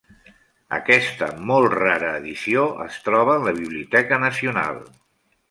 Aquesta 0.77 1.27
molt 1.51 1.75
rara 1.75 2.09
edició, 2.21 2.65
es 2.87 2.97
troba 3.09 3.37
en 3.41 3.47
la 3.51 3.55
Biblioteca 3.61 4.21
nacional. 4.27 4.83